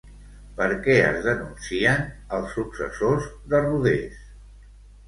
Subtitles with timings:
[0.59, 2.01] Per què es denuncien
[2.39, 4.27] els successors de Rodés?